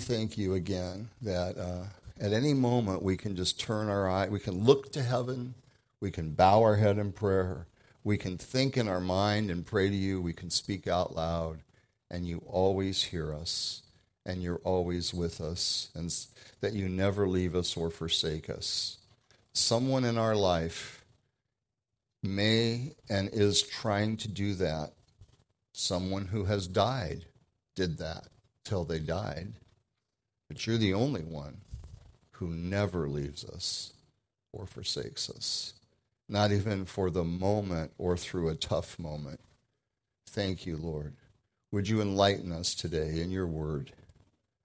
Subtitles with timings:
[0.00, 1.84] thank you again that uh,
[2.18, 5.54] at any moment we can just turn our eye, we can look to heaven,
[6.00, 7.66] we can bow our head in prayer,
[8.02, 11.60] we can think in our mind and pray to you, we can speak out loud,
[12.10, 13.82] and you always hear us,
[14.26, 16.12] and you're always with us, and
[16.60, 18.98] that you never leave us or forsake us.
[19.52, 21.04] Someone in our life
[22.22, 24.92] may and is trying to do that.
[25.72, 27.26] Someone who has died
[27.74, 28.26] did that
[28.64, 29.52] till they died.
[30.50, 31.58] But you're the only one
[32.32, 33.92] who never leaves us
[34.52, 35.74] or forsakes us,
[36.28, 39.38] not even for the moment or through a tough moment.
[40.26, 41.14] Thank you, Lord.
[41.70, 43.92] Would you enlighten us today in your word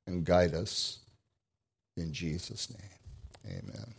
[0.07, 1.01] and guide us
[1.95, 3.59] in Jesus' name?
[3.59, 3.93] Amen.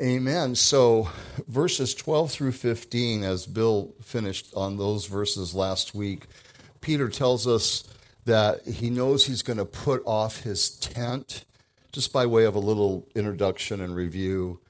[0.00, 0.54] Amen.
[0.54, 1.10] So,
[1.48, 6.26] verses 12 through 15, as Bill finished on those verses last week,
[6.80, 7.82] Peter tells us
[8.26, 11.44] that he knows he's going to put off his tent
[11.92, 14.60] just by way of a little introduction and review,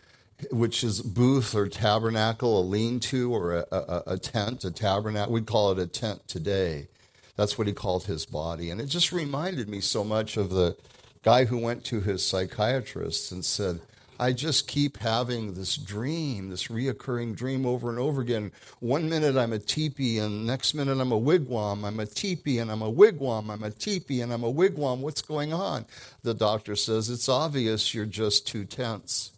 [0.51, 5.33] which is booth or tabernacle, a lean to or a, a, a tent, a tabernacle.
[5.33, 6.87] We'd call it a tent today.
[7.35, 8.71] That's what he called his body.
[8.71, 10.77] And it just reminded me so much of the
[11.23, 13.81] guy who went to his psychiatrist and said,
[14.19, 18.53] I just keep having this dream, this reoccurring dream over and over again.
[18.81, 21.84] One minute I'm a teepee, and next minute I'm a wigwam.
[21.84, 23.50] I'm a teepee, and I'm a wigwam.
[23.50, 25.00] I'm a teepee, and I'm a wigwam.
[25.00, 25.84] What's going on?
[26.23, 29.33] The doctor says, It's obvious you're just too tense.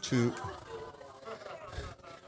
[0.00, 0.32] Too.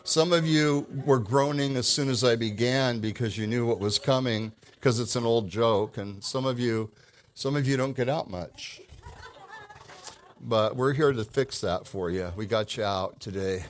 [0.04, 3.98] Some of you were groaning as soon as I began because you knew what was
[3.98, 6.90] coming, because it's an old joke, and some of you,
[7.34, 8.80] some of you don't get out much.
[10.40, 12.32] But we're here to fix that for you.
[12.36, 13.64] We got you out today.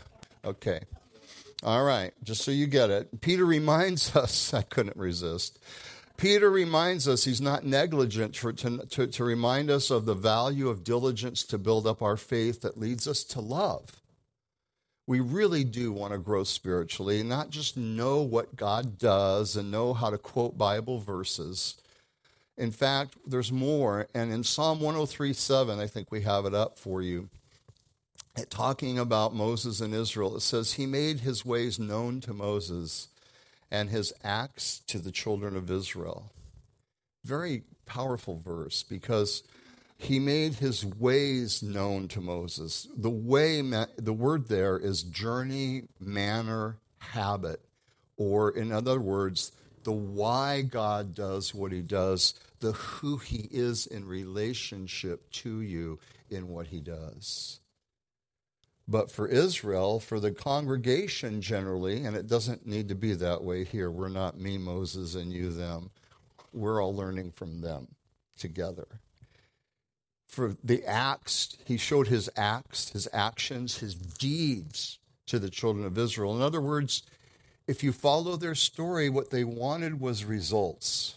[0.45, 0.81] Okay.
[1.63, 2.13] All right.
[2.23, 3.21] Just so you get it.
[3.21, 5.59] Peter reminds us, I couldn't resist.
[6.17, 10.83] Peter reminds us he's not negligent to, to, to, remind us of the value of
[10.83, 14.01] diligence to build up our faith that leads us to love.
[15.07, 19.93] We really do want to grow spiritually, not just know what God does and know
[19.93, 21.77] how to quote Bible verses,
[22.57, 24.09] in fact, there's more.
[24.15, 27.29] And in Psalm 103 7, I think we have it up for you,
[28.51, 33.09] talking about Moses and Israel, it says, He made his ways known to Moses
[33.71, 36.33] and his acts to the children of Israel.
[37.25, 39.43] Very powerful verse because
[39.99, 42.87] he made his ways known to Moses.
[42.97, 43.63] The way,
[43.97, 47.61] the word there is journey, manner, habit,
[48.17, 49.53] or in other words,
[49.85, 55.99] the why God does what he does the who he is in relationship to you
[56.31, 57.61] in what he does.
[58.89, 63.65] But for Israel, for the congregation generally, and it doesn't need to be that way
[63.65, 65.91] here, we're not me, Moses, and you, them.
[66.53, 67.89] We're all learning from them
[68.39, 68.87] together.
[70.27, 75.99] For the acts, he showed his acts, his actions, his deeds to the children of
[75.99, 76.37] Israel.
[76.37, 77.03] In other words,
[77.67, 81.17] if you follow their story, what they wanted was results.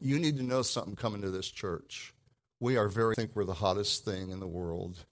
[0.00, 2.14] You need to know something coming to this church.
[2.58, 5.04] We are very, I think we're the hottest thing in the world.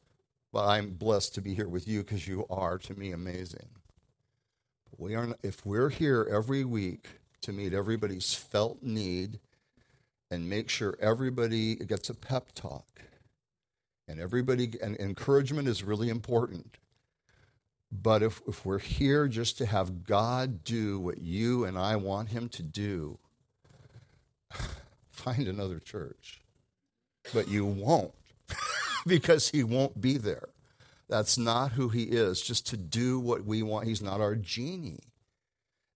[0.53, 3.69] But I'm blessed to be here with you because you are, to me, amazing.
[4.97, 7.06] We are, if we're here every week
[7.43, 9.41] to meet everybody's felt need
[10.31, 13.03] and make sure everybody gets a pep talk,
[14.09, 16.78] and everybody, and encouragement is really important.
[17.93, 22.31] But if, if we're here just to have God do what you and I want
[22.31, 23.19] Him to do,
[25.10, 26.41] find another church.
[27.32, 28.14] But you won't
[29.06, 30.48] because he won't be there.
[31.09, 33.86] That's not who he is, just to do what we want.
[33.86, 35.04] He's not our genie.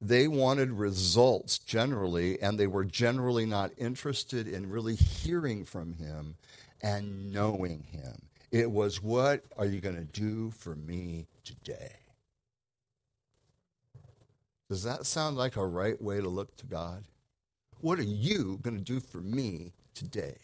[0.01, 6.37] They wanted results generally, and they were generally not interested in really hearing from him
[6.83, 8.23] and knowing him.
[8.51, 11.93] It was, What are you going to do for me today?
[14.69, 17.05] Does that sound like a right way to look to God?
[17.83, 20.37] What are you going to do for me today?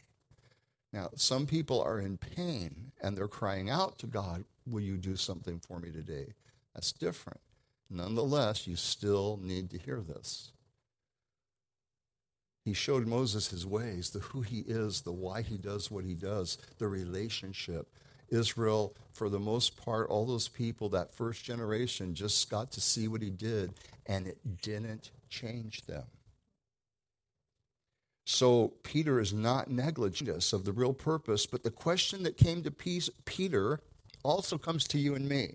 [0.93, 5.15] Now, some people are in pain and they're crying out to God, Will you do
[5.15, 6.35] something for me today?
[6.75, 7.41] That's different.
[7.89, 10.51] Nonetheless, you still need to hear this.
[12.65, 16.15] He showed Moses his ways, the who he is, the why he does what he
[16.15, 17.89] does, the relationship.
[18.31, 23.09] Israel, for the most part, all those people, that first generation, just got to see
[23.09, 23.75] what he did,
[24.07, 26.05] and it didn't change them.
[28.31, 32.71] So Peter is not negligent of the real purpose, but the question that came to
[32.71, 33.81] Peter
[34.23, 35.55] also comes to you and me.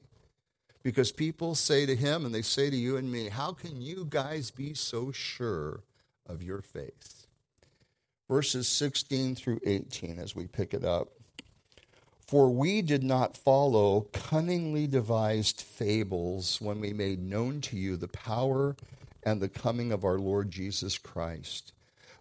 [0.81, 4.07] Because people say to him and they say to you and me, How can you
[4.09, 5.83] guys be so sure
[6.25, 7.27] of your faith?
[8.27, 11.09] Verses 16 through 18 as we pick it up.
[12.25, 18.07] For we did not follow cunningly devised fables when we made known to you the
[18.07, 18.75] power
[19.21, 21.71] and the coming of our Lord Jesus Christ,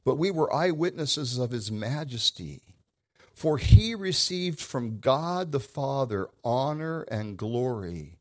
[0.05, 2.61] but we were eyewitnesses of his majesty.
[3.35, 8.19] For he received from God the Father honor and glory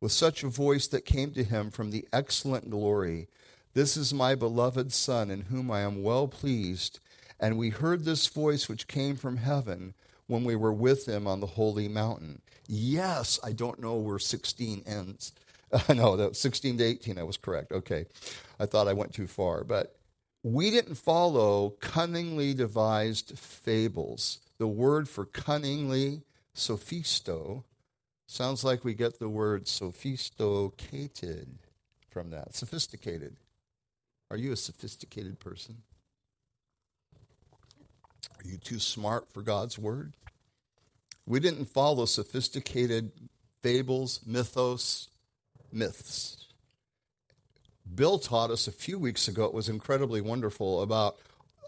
[0.00, 3.28] with such a voice that came to him from the excellent glory
[3.74, 7.00] This is my beloved Son, in whom I am well pleased.
[7.40, 9.94] And we heard this voice which came from heaven
[10.26, 12.40] when we were with him on the holy mountain.
[12.68, 15.32] Yes, I don't know where 16 ends.
[15.72, 17.72] Uh, no, that 16 to 18, I was correct.
[17.72, 18.06] Okay.
[18.60, 19.64] I thought I went too far.
[19.64, 19.96] But
[20.44, 24.40] we didn't follow cunningly devised fables.
[24.58, 26.20] The word for cunningly,
[26.54, 27.64] sophisto,
[28.26, 31.48] sounds like we get the word sophisticated
[32.10, 32.54] from that.
[32.54, 33.36] Sophisticated.
[34.30, 35.78] Are you a sophisticated person?
[38.38, 40.12] Are you too smart for God's word?
[41.24, 43.12] We didn't follow sophisticated
[43.62, 45.08] fables, mythos,
[45.72, 46.48] myths.
[47.92, 51.16] Bill taught us a few weeks ago, it was incredibly wonderful, about,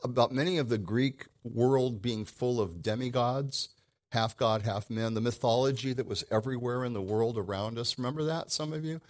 [0.02, 3.68] about many of the Greek world being full of demigods,
[4.10, 7.98] half God, half men, the mythology that was everywhere in the world around us.
[7.98, 9.00] Remember that, some of you?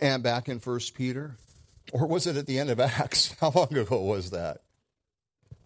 [0.00, 1.36] And back in First Peter?
[1.92, 3.34] Or was it at the end of Acts?
[3.40, 4.58] How long ago was that?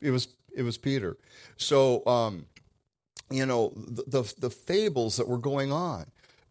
[0.01, 1.19] It was it was Peter.
[1.59, 2.47] So, um,
[3.31, 6.07] you know, the, the, the fables that were going on.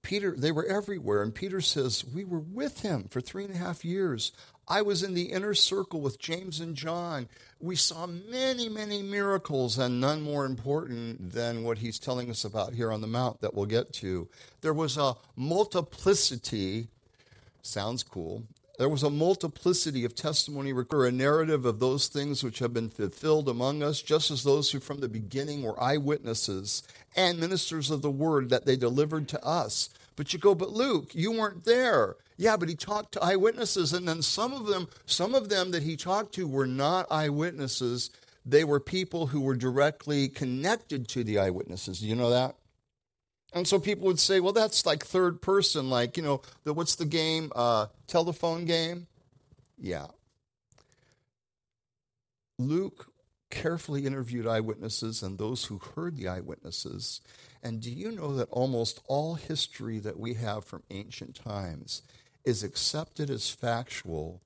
[0.06, 1.24] Peter, they were everywhere.
[1.24, 4.32] And Peter says, We were with him for three and a half years.
[4.68, 7.28] I was in the inner circle with James and John.
[7.60, 12.74] We saw many, many miracles, and none more important than what he's telling us about
[12.74, 14.28] here on the Mount that we'll get to.
[14.62, 16.88] There was a multiplicity,
[17.64, 18.44] sounds cool,
[18.78, 23.48] there was a multiplicity of testimony, a narrative of those things which have been fulfilled
[23.48, 26.84] among us, just as those who from the beginning were eyewitnesses
[27.16, 29.90] and ministers of the word that they delivered to us.
[30.16, 32.16] But you go, but Luke, you weren't there.
[32.38, 35.84] Yeah, but he talked to eyewitnesses, and then some of them, some of them that
[35.84, 38.10] he talked to were not eyewitnesses.
[38.46, 42.00] They were people who were directly connected to the eyewitnesses.
[42.00, 42.56] Do you know that?
[43.56, 46.96] And so people would say, well, that's like third person, like, you know, the, what's
[46.96, 47.54] the game?
[47.56, 49.08] Uh, telephone game?
[49.78, 50.08] Yeah.
[52.60, 53.08] Luke
[53.50, 57.22] carefully interviewed eyewitnesses and those who heard the eyewitnesses.
[57.64, 62.02] And do you know that almost all history that we have from ancient times
[62.44, 64.42] is accepted as factual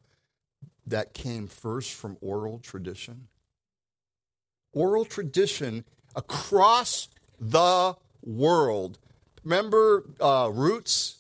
[0.86, 3.28] that came first from oral tradition?
[4.72, 5.84] Oral tradition
[6.16, 7.08] across
[7.40, 7.96] the
[8.30, 8.98] world.
[9.44, 11.18] Remember uh, Roots?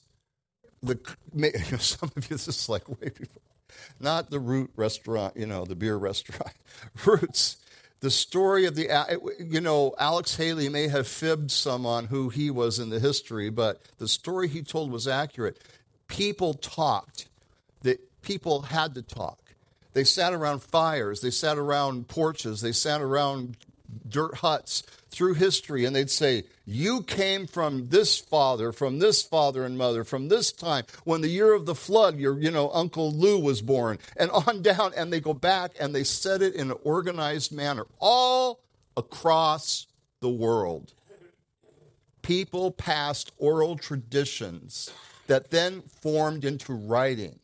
[0.82, 0.98] The
[1.80, 3.42] some of you this is like way before,
[4.00, 6.54] not the Root restaurant, you know, the beer restaurant.
[7.06, 7.58] Roots.
[8.02, 8.88] The story of the,
[9.40, 13.50] you know, Alex Haley may have fibbed some on who he was in the history,
[13.50, 15.62] but the story he told was accurate.
[16.08, 17.28] People talked.
[17.82, 19.40] That people had to talk.
[19.94, 21.22] They sat around fires.
[21.22, 22.62] They sat around porches.
[22.62, 23.58] They sat around
[24.07, 29.65] dirt huts through history and they'd say, You came from this father, from this father
[29.65, 33.12] and mother, from this time when the year of the flood, your, you know, Uncle
[33.12, 34.94] Lou was born, and on down.
[34.95, 38.62] And they go back and they said it in an organized manner all
[38.96, 39.88] across
[40.19, 40.93] the world.
[42.22, 44.91] People passed oral traditions
[45.27, 47.39] that then formed into writing.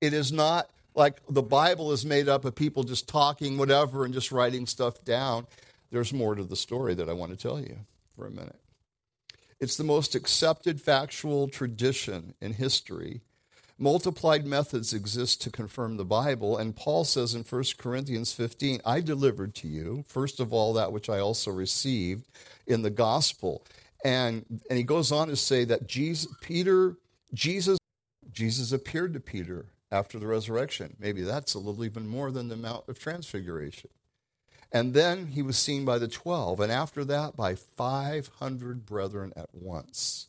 [0.00, 4.14] It is not like the Bible is made up of people just talking whatever and
[4.14, 5.46] just writing stuff down.
[5.90, 7.78] There's more to the story that I want to tell you
[8.16, 8.60] for a minute.
[9.60, 13.20] It's the most accepted factual tradition in history.
[13.78, 19.00] Multiplied methods exist to confirm the Bible, and Paul says in 1 Corinthians 15, I
[19.00, 22.26] delivered to you, first of all, that which I also received
[22.66, 23.64] in the gospel.
[24.04, 26.96] And, and he goes on to say that Jesus, Peter,
[27.32, 27.78] Jesus,
[28.32, 30.96] Jesus appeared to Peter after the resurrection.
[30.98, 33.90] Maybe that's a little even more than the Mount of Transfiguration.
[34.72, 39.52] And then he was seen by the 12, and after that by 500 brethren at
[39.52, 40.28] once.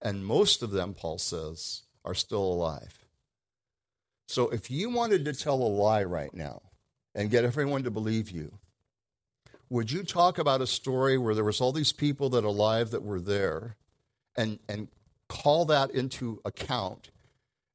[0.00, 3.04] And most of them, Paul says, are still alive.
[4.28, 6.62] So if you wanted to tell a lie right now
[7.14, 8.58] and get everyone to believe you,
[9.70, 13.02] would you talk about a story where there was all these people that alive that
[13.02, 13.76] were there
[14.36, 14.88] and, and
[15.28, 17.10] call that into account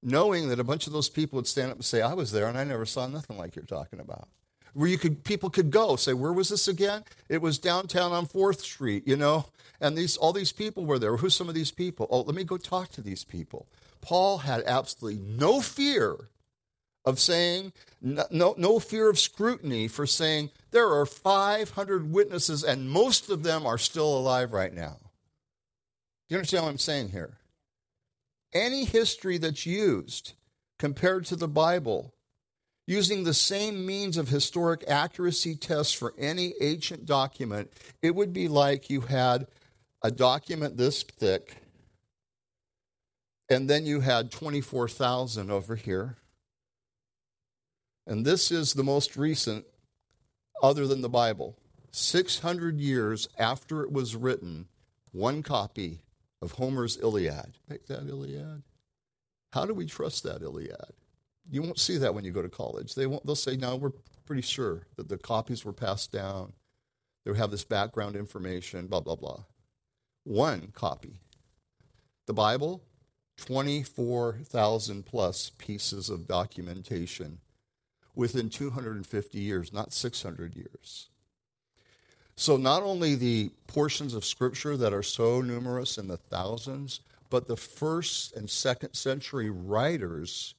[0.02, 2.48] knowing that a bunch of those people would stand up and say, I was there
[2.48, 4.30] and I never saw nothing like you're talking about.
[4.74, 7.04] where you could people could go say where was this again?
[7.28, 9.48] It was downtown on 4th street you know?
[9.82, 11.18] And these all these people were there.
[11.18, 12.08] Who's some of these people?
[12.10, 13.68] Oh let me go talk to these people.
[14.02, 16.30] Paul had absolutely no fear
[17.06, 22.90] of saying no, no, no fear of scrutiny for saying there are 500 witnesses and
[22.90, 24.98] most of them are still alive right now.
[26.28, 27.39] Do you understand what i'm saying here
[28.54, 30.34] any history that's used
[30.78, 32.14] compared to the bible
[32.90, 38.48] Using the same means of historic accuracy tests for any ancient document, it would be
[38.48, 39.46] like you had
[40.04, 41.58] a document this thick,
[43.48, 46.18] and then you had 24,000 over here.
[48.08, 49.66] And this is the most recent,
[50.64, 51.60] other than the Bible.
[51.92, 54.68] 600 years after it was written,
[55.12, 56.02] one copy
[56.42, 57.54] of Homer's Iliad.
[57.70, 58.64] Take that Iliad.
[59.52, 60.94] How do we trust that Iliad?
[61.50, 62.96] You won't see that when you go to college.
[62.96, 63.92] They won't, they'll say, no, we're
[64.26, 66.54] pretty sure that the copies were passed down.
[67.26, 69.44] They have this background information, blah, blah, blah.
[70.24, 71.20] One copy.
[72.28, 72.84] The Bible,
[73.38, 77.40] 24,000 plus pieces of documentation
[78.14, 81.10] within 250 years, not 600 years.
[82.40, 87.50] So, not only the portions of Scripture that are so numerous in the thousands, but
[87.50, 90.56] the first and second century writers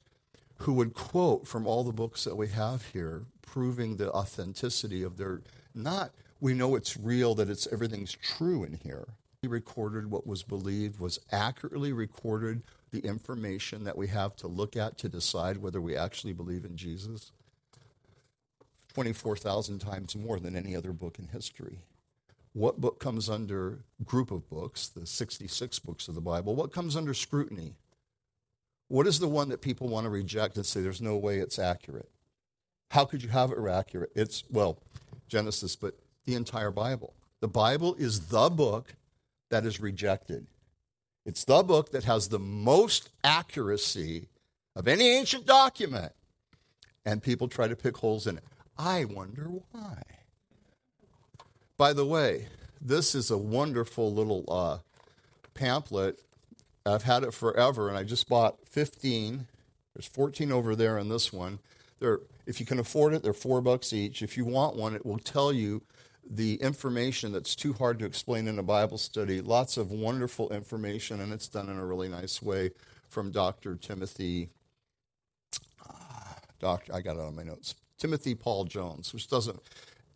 [0.59, 5.17] who would quote from all the books that we have here, proving the authenticity of
[5.17, 5.41] their,
[5.75, 9.09] not we know it's real, that it's everything's true in here.
[9.41, 14.77] He recorded what was believed, was accurately recorded the information that we have to look
[14.77, 17.33] at to decide whether we actually believe in Jesus.
[18.95, 21.79] 24,000 times more than any other book in history.
[22.53, 26.57] What book comes under group of books, the 66 books of the Bible?
[26.57, 27.75] What comes under scrutiny?
[28.89, 31.61] What is the one that people want to reject and say there's no way it's
[31.61, 32.11] accurate?
[32.91, 34.11] How could you have it accurate?
[34.17, 34.79] It's, well,
[35.29, 35.95] Genesis, but
[36.25, 37.15] the entire Bible.
[37.41, 38.95] The Bible is the book
[39.51, 40.49] that is rejected.
[41.25, 44.29] It's the book that has the most accuracy
[44.75, 46.13] of any ancient document.
[47.05, 48.45] And people try to pick holes in it.
[48.83, 50.03] I wonder why.
[51.77, 52.47] By the way,
[52.81, 54.79] this is a wonderful little uh,
[55.53, 56.19] pamphlet
[56.87, 59.47] I've had it forever, and I just bought 15.
[59.95, 61.59] There's 14 over there in this one.
[61.99, 64.23] They're, if you can afford it, they're four bucks each.
[64.23, 65.83] If you want one, it will tell you
[66.29, 69.43] the information that's too hard to explain in a Bible study.
[69.43, 72.71] Lots of wonderful information, and it's done in a really nice way
[73.11, 73.77] from Dr.
[73.77, 74.49] Timothy.
[75.87, 77.75] Uh, doctor, I got it on my notes.
[78.01, 79.61] Timothy Paul Jones, which doesn't.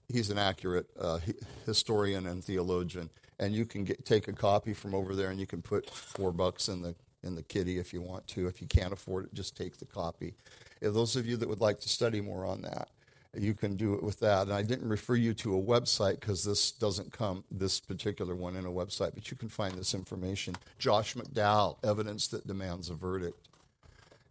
[0.09, 1.21] He's an accurate uh,
[1.65, 5.47] historian and theologian and you can get, take a copy from over there and you
[5.47, 8.47] can put four bucks in the in the kitty if you want to.
[8.47, 10.35] If you can't afford it, just take the copy.
[10.83, 12.91] If those of you that would like to study more on that,
[13.33, 14.43] you can do it with that.
[14.43, 18.57] And I didn't refer you to a website because this doesn't come, this particular one,
[18.57, 20.55] in a website, but you can find this information.
[20.79, 23.49] Josh McDowell, Evidence That Demands a Verdict.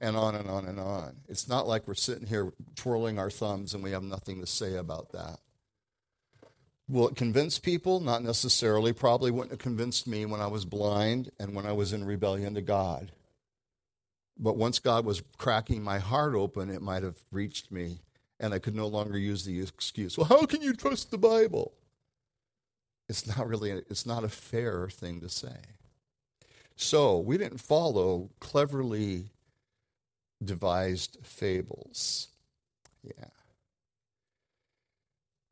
[0.03, 1.15] And on and on and on.
[1.29, 4.75] It's not like we're sitting here twirling our thumbs and we have nothing to say
[4.75, 5.39] about that.
[6.89, 8.01] Will it convince people?
[8.01, 8.91] Not necessarily.
[8.91, 12.53] Probably wouldn't have convinced me when I was blind and when I was in rebellion
[12.55, 13.13] to God.
[14.37, 18.01] But once God was cracking my heart open, it might have reached me,
[18.41, 21.71] and I could no longer use the excuse, well, how can you trust the Bible?
[23.07, 25.55] It's not really, it's not a fair thing to say.
[26.75, 29.29] So we didn't follow cleverly
[30.45, 32.27] devised fables.
[33.03, 33.29] Yeah.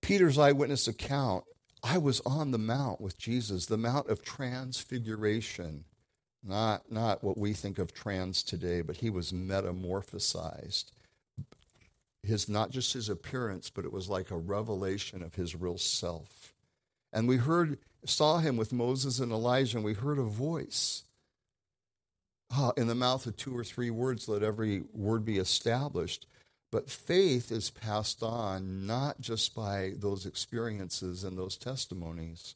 [0.02, 1.44] Peter's eyewitness account,
[1.84, 5.86] I was on the mount with Jesus, the mount of transfiguration,
[6.44, 10.86] not, not what we think of trans today, but he was metamorphosized.
[12.24, 16.54] His not just his appearance, but it was like a revelation of his real self.
[17.12, 21.04] And we heard, saw him with Moses and Elijah, and we heard a voice.
[22.76, 26.28] In the mouth of two or three words, let every word be established.
[26.72, 32.56] But faith is passed on not just by those experiences and those testimonies,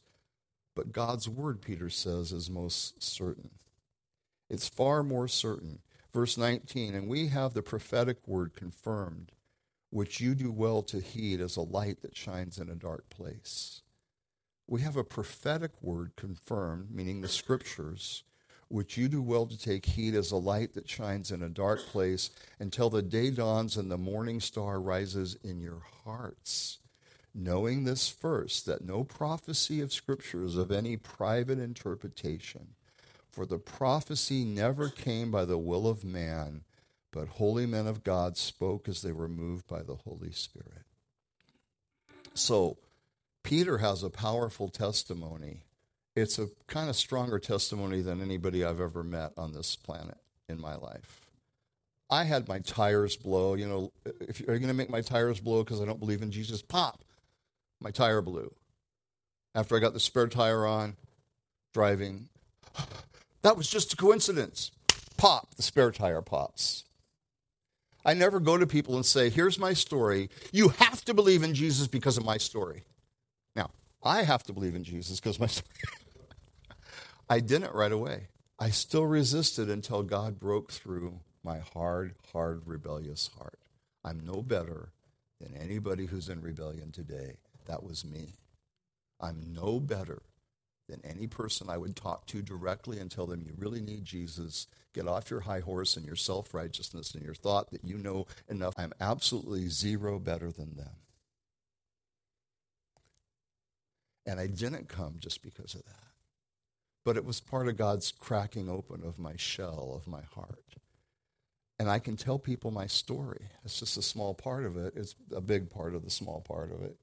[0.75, 3.51] but God's word, Peter says, is most certain.
[4.49, 5.79] It's far more certain.
[6.13, 9.31] Verse 19, and we have the prophetic word confirmed,
[9.89, 13.81] which you do well to heed as a light that shines in a dark place.
[14.67, 18.23] We have a prophetic word confirmed, meaning the scriptures,
[18.67, 21.79] which you do well to take heed as a light that shines in a dark
[21.87, 26.79] place until the day dawns and the morning star rises in your hearts.
[27.33, 32.69] Knowing this first, that no prophecy of Scripture is of any private interpretation.
[33.29, 36.63] For the prophecy never came by the will of man,
[37.11, 40.85] but holy men of God spoke as they were moved by the Holy Spirit.
[42.33, 42.77] So,
[43.43, 45.63] Peter has a powerful testimony.
[46.15, 50.17] It's a kind of stronger testimony than anybody I've ever met on this planet
[50.47, 51.25] in my life.
[52.09, 53.55] I had my tires blow.
[53.55, 53.91] You know,
[54.21, 57.03] if you're going to make my tires blow because I don't believe in Jesus, pop.
[57.81, 58.53] My tire blew.
[59.53, 60.95] After I got the spare tire on,
[61.73, 62.29] driving,
[63.41, 64.71] that was just a coincidence.
[65.17, 66.85] Pop, the spare tire pops.
[68.05, 70.29] I never go to people and say, Here's my story.
[70.51, 72.83] You have to believe in Jesus because of my story.
[73.55, 73.71] Now,
[74.03, 75.69] I have to believe in Jesus because my story.
[77.29, 78.27] I didn't right away.
[78.59, 83.59] I still resisted until God broke through my hard, hard, rebellious heart.
[84.03, 84.93] I'm no better
[85.41, 87.37] than anybody who's in rebellion today.
[87.65, 88.35] That was me.
[89.19, 90.21] I'm no better
[90.87, 94.67] than any person I would talk to directly and tell them you really need Jesus.
[94.93, 98.27] Get off your high horse and your self righteousness and your thought that you know
[98.47, 98.75] enough.
[98.77, 100.95] I'm absolutely zero better than them.
[104.27, 106.14] And I didn't come just because of that.
[107.05, 110.75] But it was part of God's cracking open of my shell, of my heart
[111.77, 113.49] and I can tell people my story.
[113.63, 114.93] It's just a small part of it.
[114.95, 116.97] It's a big part of the small part of it.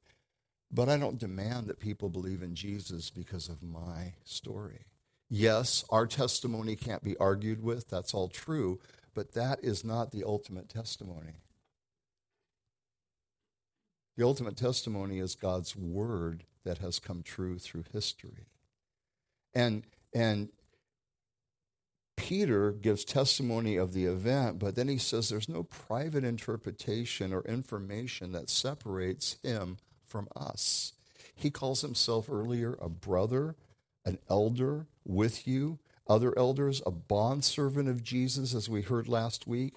[0.70, 4.86] But I don't demand that people believe in Jesus because of my story.
[5.28, 7.88] Yes, our testimony can't be argued with.
[7.90, 8.80] That's all true.
[9.14, 11.42] But that is not the ultimate testimony.
[14.16, 18.46] The ultimate testimony is God's word that has come true through history.
[19.54, 20.48] And, and
[22.16, 27.42] Peter gives testimony of the event, but then he says there's no private interpretation or
[27.42, 30.92] information that separates him from us.
[31.34, 33.56] He calls himself earlier a brother,
[34.04, 39.74] an elder with you, other elders, a bondservant of Jesus, as we heard last week.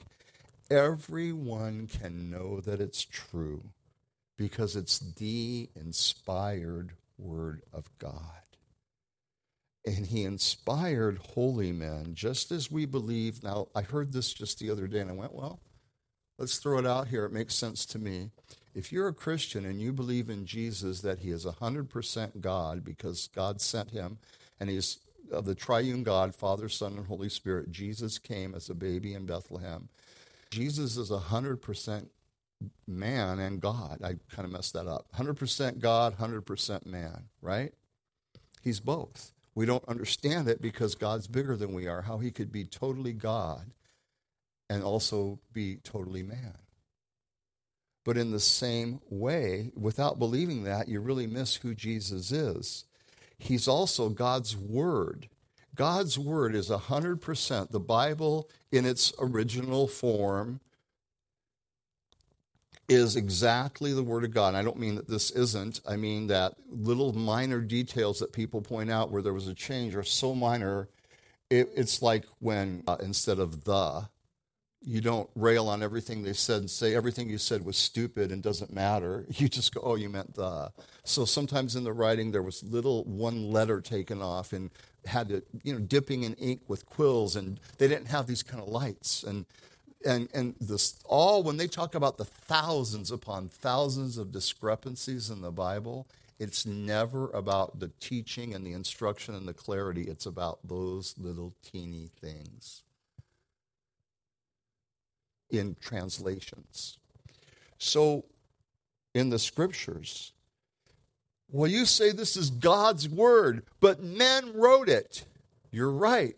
[0.69, 3.63] Everyone can know that it's true
[4.37, 8.44] because it's the inspired Word of God.
[9.87, 13.43] And he inspired holy men, just as we believe.
[13.43, 15.59] Now, I heard this just the other day, and I went, well,
[16.39, 17.25] let's throw it out here.
[17.25, 18.31] It makes sense to me.
[18.73, 23.29] If you're a Christian and you believe in Jesus that he is 100% God because
[23.33, 24.17] God sent him,
[24.59, 24.99] and he's
[25.31, 29.25] of the triune God, Father, Son, and Holy Spirit, Jesus came as a baby in
[29.25, 29.89] Bethlehem.
[30.51, 32.07] Jesus is 100%
[32.87, 33.99] man and God.
[34.03, 35.07] I kind of messed that up.
[35.15, 37.73] 100% God, 100% man, right?
[38.61, 39.31] He's both.
[39.55, 43.13] We don't understand it because God's bigger than we are, how he could be totally
[43.13, 43.71] God
[44.69, 46.55] and also be totally man.
[48.03, 52.85] But in the same way, without believing that, you really miss who Jesus is.
[53.37, 55.29] He's also God's Word.
[55.73, 57.71] God's Word is 100%.
[57.71, 60.59] The Bible, in its original form,
[62.87, 64.49] is exactly the Word of God.
[64.49, 65.81] And I don't mean that this isn't.
[65.87, 69.95] I mean that little minor details that people point out where there was a change
[69.95, 70.89] are so minor.
[71.49, 74.07] It, it's like when uh, instead of the,
[74.81, 78.43] you don't rail on everything they said and say everything you said was stupid and
[78.43, 79.25] doesn't matter.
[79.35, 80.71] You just go, oh, you meant the.
[81.03, 84.69] So sometimes in the writing there was little one letter taken off and
[85.05, 88.61] had to, you know, dipping in ink with quills, and they didn't have these kind
[88.61, 89.45] of lights and
[90.05, 95.41] and and this all when they talk about the thousands upon thousands of discrepancies in
[95.41, 96.07] the Bible,
[96.39, 100.03] it's never about the teaching and the instruction and the clarity.
[100.03, 102.83] It's about those little teeny things
[105.49, 106.97] in translations.
[107.77, 108.25] So
[109.13, 110.33] in the scriptures,
[111.49, 115.25] well, you say this is God's word, but men wrote it.
[115.71, 116.35] You're right.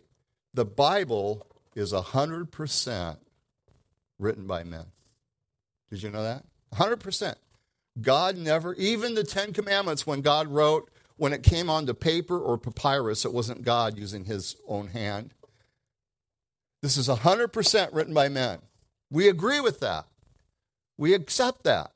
[0.54, 3.16] The Bible is 100%
[4.18, 4.86] written by men.
[5.90, 6.44] Did you know that?
[6.74, 7.34] 100%.
[8.00, 12.58] God never, even the Ten Commandments, when God wrote, when it came onto paper or
[12.58, 15.34] papyrus, it wasn't God using his own hand.
[16.80, 18.60] This is 100% written by men.
[19.10, 20.06] We agree with that.
[20.96, 21.92] We accept that.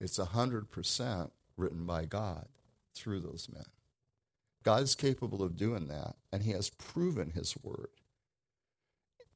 [0.00, 2.46] It's 100% written by God
[2.94, 3.64] through those men.
[4.62, 7.88] God is capable of doing that, and he has proven his word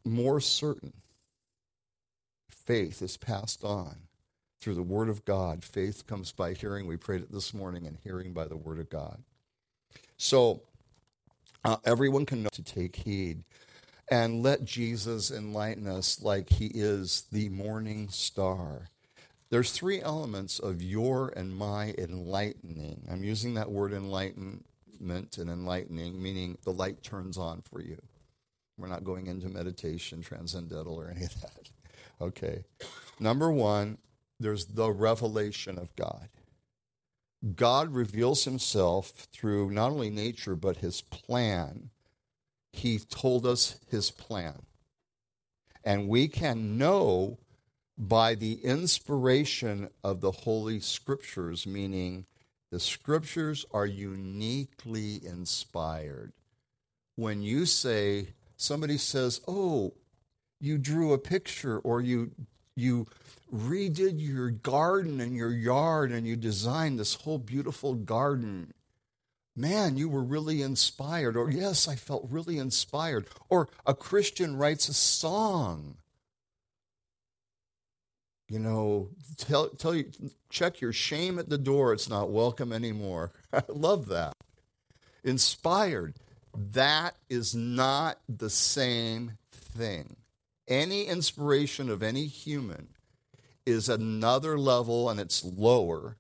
[0.05, 0.93] more certain
[2.49, 3.97] faith is passed on
[4.61, 5.65] through the Word of God.
[5.65, 6.87] Faith comes by hearing.
[6.87, 9.23] We prayed it this morning, and hearing by the Word of God.
[10.17, 10.63] So
[11.65, 13.45] uh, everyone can know to take heed
[14.09, 18.89] and let Jesus enlighten us like he is the morning star.
[19.51, 23.07] There's three elements of your and my enlightening.
[23.11, 24.65] I'm using that word enlightenment
[25.01, 28.01] and enlightening, meaning the light turns on for you.
[28.79, 31.71] We're not going into meditation, transcendental, or any of that.
[32.21, 32.65] Okay.
[33.19, 33.99] Number one,
[34.39, 36.29] there's the revelation of God.
[37.55, 41.91] God reveals himself through not only nature, but his plan.
[42.73, 44.63] He told us his plan.
[45.85, 47.39] And we can know
[47.97, 52.27] by the inspiration of the Holy Scriptures, meaning
[52.71, 56.33] the Scriptures are uniquely inspired.
[57.15, 59.95] When you say, somebody says, Oh,
[60.61, 62.31] you drew a picture or you,
[62.75, 63.07] you
[63.53, 68.73] redid your garden and your yard and you designed this whole beautiful garden.
[69.55, 71.37] Man, you were really inspired.
[71.37, 73.27] Or, yes, I felt really inspired.
[73.49, 75.97] Or a Christian writes a song.
[78.49, 80.11] You know, tell, tell you,
[80.51, 81.93] check your shame at the door.
[81.93, 83.33] It's not welcome anymore.
[83.53, 84.35] I love that.
[85.25, 86.15] Inspired.
[86.55, 90.17] That is not the same thing.
[90.69, 92.89] Any inspiration of any human
[93.65, 96.17] is another level and it's lower.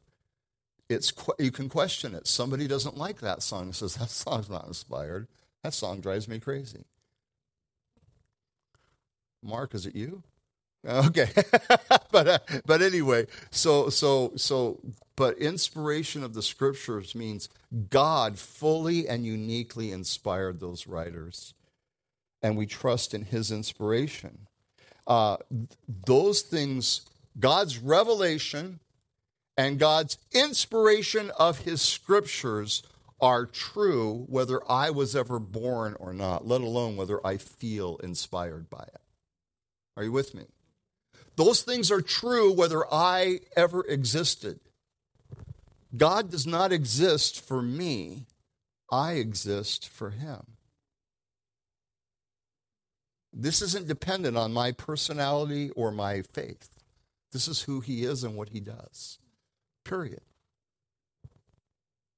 [0.89, 2.27] It's you can question it.
[2.27, 5.29] Somebody doesn't like that song says that song's not inspired.
[5.63, 6.85] That song drives me crazy.
[9.43, 10.23] Mark, is it you?
[10.87, 11.29] Okay,
[12.13, 14.81] but uh, but anyway, so so so
[15.17, 17.49] but inspiration of the scriptures means
[17.91, 21.55] God fully and uniquely inspired those writers,
[22.47, 24.47] and we trust in His inspiration.
[25.05, 25.37] Uh,
[26.07, 27.01] those things,
[27.41, 28.79] God's revelation
[29.57, 32.85] and God's inspiration of His scriptures
[33.21, 38.71] are true whether I was ever born or not, let alone whether I feel inspired
[38.71, 39.01] by it.
[39.97, 40.45] Are you with me?
[41.35, 44.61] Those things are true whether I ever existed.
[45.97, 48.27] God does not exist for me,
[48.89, 50.56] I exist for Him.
[53.39, 56.71] This isn't dependent on my personality or my faith.
[57.33, 59.19] This is who He is and what He does.
[59.85, 60.23] Period.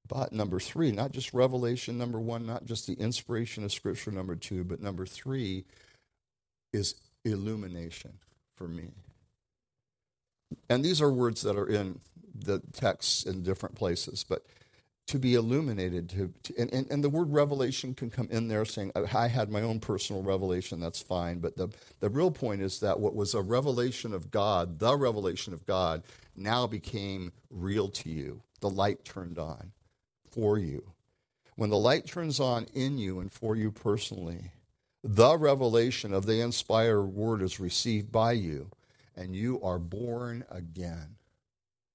[0.07, 4.37] But number three, not just revelation, number one, not just the inspiration of Scripture, number
[4.37, 5.65] two, but number three
[6.71, 8.13] is illumination
[8.55, 8.91] for me.
[10.69, 11.99] And these are words that are in
[12.33, 14.45] the texts in different places, but
[15.09, 18.63] to be illuminated, to, to and, and, and, the word revelation can come in there
[18.63, 21.39] saying, oh, I had my own personal revelation, that's fine.
[21.39, 21.69] But the,
[21.99, 26.03] the real point is that what was a revelation of God, the revelation of God,
[26.35, 28.43] now became real to you.
[28.59, 29.71] The light turned on
[30.29, 30.91] for you.
[31.55, 34.51] When the light turns on in you and for you personally,
[35.03, 38.69] the revelation of the inspired word is received by you
[39.15, 41.15] and you are born again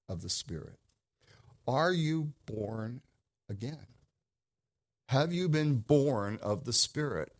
[0.09, 0.79] of the Spirit.
[1.67, 3.01] Are you born
[3.49, 3.87] again?
[5.09, 7.31] Have you been born of the Spirit?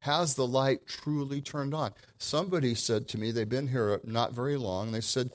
[0.00, 1.92] Has the light truly turned on?
[2.18, 5.30] Somebody said to me, they've been here not very long, they said,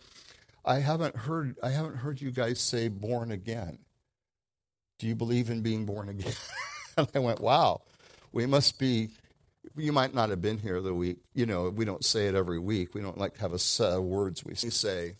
[0.65, 3.79] I haven't heard I haven't heard you guys say born again.
[4.99, 6.33] Do you believe in being born again?
[6.97, 7.81] and I went, Wow,
[8.31, 9.09] we must be
[9.75, 11.17] you might not have been here the week.
[11.33, 12.93] You know, we don't say it every week.
[12.93, 15.15] We don't like to have a set of words we say.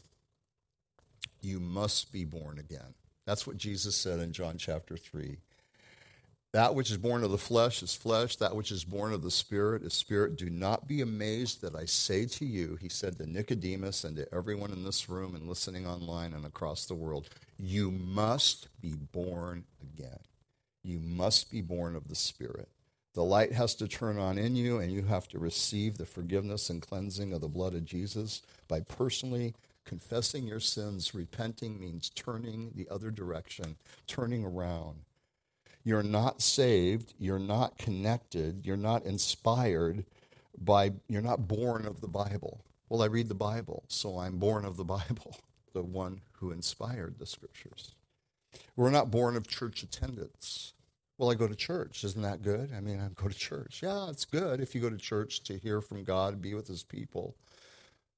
[1.42, 2.94] You must be born again.
[3.30, 5.38] That's what Jesus said in John chapter 3.
[6.52, 9.30] That which is born of the flesh is flesh, that which is born of the
[9.30, 10.36] spirit is spirit.
[10.36, 14.34] Do not be amazed that I say to you, he said to Nicodemus and to
[14.34, 19.64] everyone in this room and listening online and across the world, you must be born
[19.80, 20.22] again.
[20.82, 22.68] You must be born of the spirit.
[23.14, 26.72] The light has to turn on in you, and you have to receive the forgiveness
[26.72, 29.54] and cleansing of the blood of Jesus by personally
[29.90, 31.16] confessing your sins.
[31.16, 33.76] Repenting means turning the other direction,
[34.06, 34.98] turning around.
[35.84, 40.06] You're not saved, you're not connected, you're not inspired
[40.60, 42.64] by, you're not born of the Bible.
[42.88, 45.36] Well, I read the Bible, so I'm born of the Bible,
[45.74, 47.96] the one who inspired the scriptures.
[48.76, 50.74] We're not born of church attendance.
[51.18, 52.04] Well, I go to church.
[52.04, 52.72] Isn't that good?
[52.78, 53.80] I mean, I go to church.
[53.82, 56.84] Yeah, it's good if you go to church to hear from God, be with his
[56.84, 57.36] people.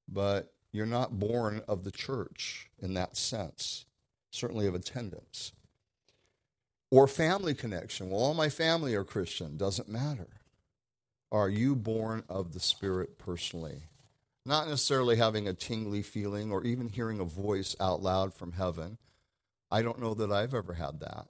[0.09, 3.85] But you're not born of the church in that sense,
[4.31, 5.51] certainly of attendance.
[6.89, 8.09] Or family connection.
[8.09, 9.57] Well, all my family are Christian.
[9.57, 10.27] Doesn't matter.
[11.31, 13.83] Are you born of the Spirit personally?
[14.45, 18.97] Not necessarily having a tingly feeling or even hearing a voice out loud from heaven.
[19.69, 21.27] I don't know that I've ever had that.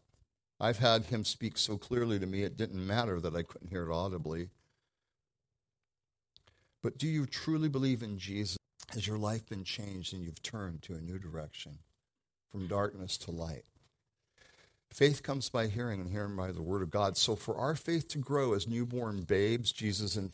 [0.59, 3.89] I've had him speak so clearly to me, it didn't matter that I couldn't hear
[3.89, 4.49] it audibly.
[6.81, 8.57] But do you truly believe in Jesus?
[8.93, 11.79] Has your life been changed and you've turned to a new direction
[12.51, 13.63] from darkness to light?
[14.89, 17.15] Faith comes by hearing and hearing by the word of God.
[17.15, 20.31] So for our faith to grow as newborn babes, Jesus in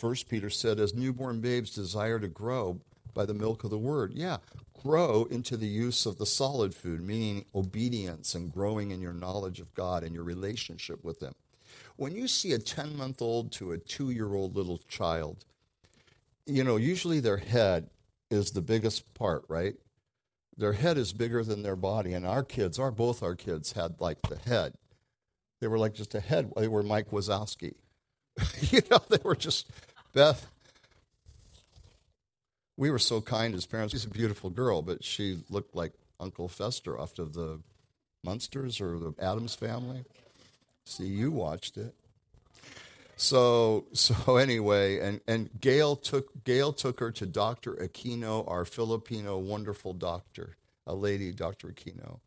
[0.00, 2.80] 1 Peter said, as newborn babes desire to grow,
[3.16, 4.12] by the milk of the word.
[4.14, 4.36] Yeah,
[4.84, 9.58] grow into the use of the solid food, meaning obedience and growing in your knowledge
[9.58, 11.34] of God and your relationship with Him.
[11.96, 15.46] When you see a 10 month old to a two year old little child,
[16.44, 17.88] you know, usually their head
[18.30, 19.74] is the biggest part, right?
[20.56, 22.12] Their head is bigger than their body.
[22.14, 24.74] And our kids, our both our kids had like the head.
[25.60, 26.52] They were like just a head.
[26.56, 27.74] They were Mike Wazowski.
[28.60, 29.70] you know, they were just
[30.12, 30.46] Beth.
[32.76, 33.92] We were so kind as parents.
[33.92, 37.60] She's a beautiful girl, but she looked like Uncle Fester off of the
[38.22, 40.04] Munsters or the Addams family.
[40.84, 41.94] See, you watched it.
[43.16, 47.74] So so anyway, and and Gail took Gail took her to Dr.
[47.74, 51.68] Aquino, our Filipino wonderful doctor, a lady, Dr.
[51.68, 52.20] Aquino.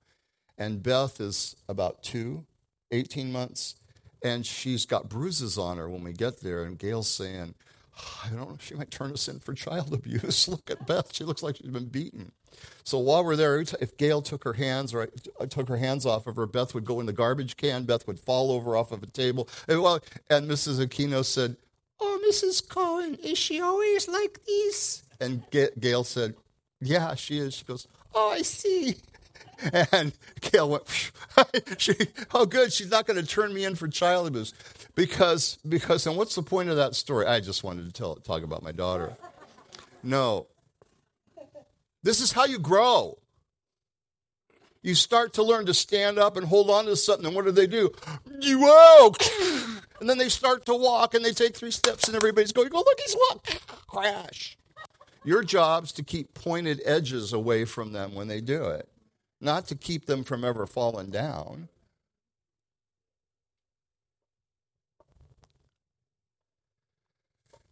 [0.57, 2.45] And Beth is about two,
[2.91, 3.75] 18 months,
[4.21, 6.63] and she's got bruises on her when we get there.
[6.63, 7.55] And Gail's saying,
[8.25, 10.47] I don't know, she might turn us in for child abuse.
[10.47, 11.13] Look at Beth.
[11.13, 12.31] She looks like she's been beaten.
[12.83, 15.07] So while we're there, if Gail took her hands or I
[15.43, 17.83] uh, took her hands off of her, Beth would go in the garbage can.
[17.83, 19.47] Beth would fall over off of a table.
[19.67, 20.85] And, well, and Mrs.
[20.85, 21.55] Aquino said,
[22.01, 22.67] Oh, Mrs.
[22.67, 25.03] Cohen, is she always like this?
[25.19, 26.35] And Gail said,
[26.81, 27.53] Yeah, she is.
[27.53, 28.95] She goes, Oh, I see.
[29.91, 30.83] And Gail went,
[31.77, 31.93] she,
[32.33, 32.71] oh, good.
[32.71, 34.53] She's not going to turn me in for child abuse.
[34.95, 37.25] Because, because, and what's the point of that story?
[37.25, 39.15] I just wanted to tell, talk about my daughter.
[40.03, 40.47] No.
[42.03, 43.17] This is how you grow.
[44.81, 47.51] You start to learn to stand up and hold on to something, and what do
[47.51, 47.91] they do?
[48.39, 49.21] You walk!
[49.99, 52.77] And then they start to walk, and they take three steps, and everybody's going, oh,
[52.77, 53.59] look, he's walking.
[53.87, 54.57] Crash.
[55.25, 58.87] Your job's to keep pointed edges away from them when they do it
[59.41, 61.69] not to keep them from ever falling down.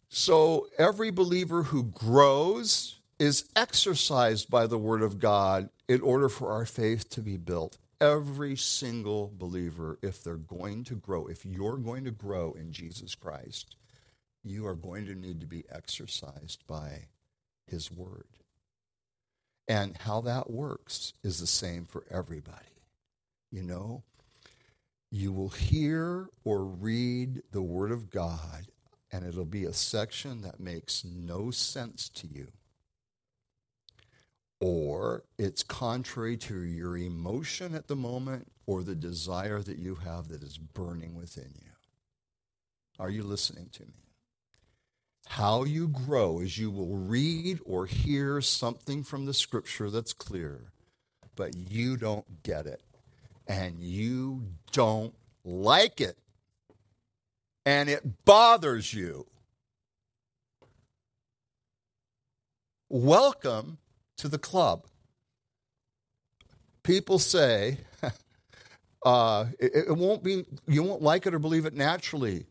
[0.08, 6.52] So every believer who grows is exercised by the Word of God in order for
[6.52, 7.78] our faith to be built.
[8.00, 13.14] Every single believer, if they're going to grow, if you're going to grow in Jesus
[13.14, 13.76] Christ,
[14.44, 17.08] you are going to need to be exercised by
[17.66, 18.26] His Word.
[19.68, 22.64] And how that works is the same for everybody.
[23.50, 24.02] You know,
[25.10, 28.68] you will hear or read the Word of God,
[29.12, 32.48] and it'll be a section that makes no sense to you.
[34.60, 40.28] Or it's contrary to your emotion at the moment or the desire that you have
[40.28, 41.70] that is burning within you.
[42.98, 44.07] Are you listening to me?
[45.28, 50.72] How you grow is you will read or hear something from the scripture that's clear,
[51.36, 52.82] but you don't get it.
[53.46, 55.14] And you don't
[55.44, 56.16] like it.
[57.66, 59.26] And it bothers you.
[62.88, 63.78] Welcome
[64.16, 64.86] to the club.
[66.82, 67.78] People say,
[69.04, 72.46] uh, it, it won't be, you won't like it or believe it naturally.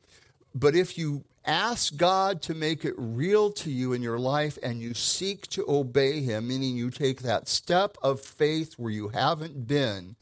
[0.54, 4.82] But if you ask God to make it real to you in your life and
[4.82, 9.68] you seek to obey Him, meaning you take that step of faith where you haven't
[9.68, 10.18] been,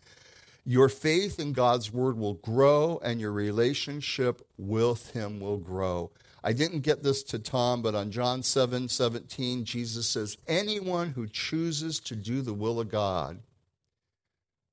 [0.64, 6.12] your faith in God's Word will grow and your relationship with Him will grow.
[6.44, 11.28] I didn't get this to Tom, but on John 7 17, Jesus says, Anyone who
[11.28, 13.40] chooses to do the will of God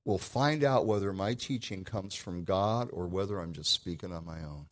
[0.05, 4.25] will find out whether my teaching comes from God or whether I'm just speaking on
[4.25, 4.67] my own.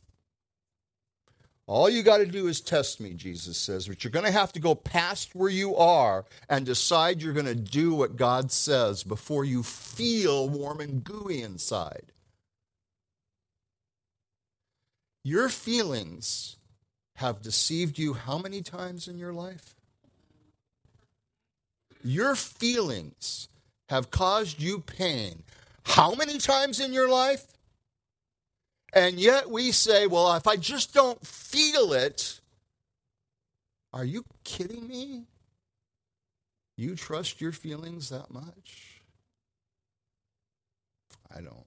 [1.72, 4.52] All you got to do is test me, Jesus says, but you're going to have
[4.52, 9.04] to go past where you are and decide you're going to do what God says
[9.04, 12.12] before you feel warm and gooey inside.
[15.24, 16.58] Your feelings
[17.16, 19.76] have deceived you how many times in your life?
[22.04, 23.48] Your feelings
[23.88, 25.44] have caused you pain
[25.86, 27.46] how many times in your life?
[28.94, 32.42] And yet we say, well, if I just don't feel it,
[33.94, 35.26] are you kidding me?
[36.78, 39.02] You trust your feelings that much?
[41.34, 41.66] I don't.